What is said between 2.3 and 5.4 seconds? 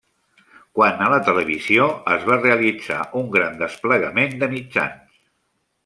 va realitzar un gran desplegament de mitjans.